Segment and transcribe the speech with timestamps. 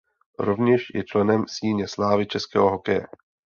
[0.39, 3.07] Rovněž je členem Síně slávy českého hokeje.